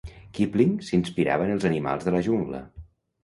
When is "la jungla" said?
2.17-2.65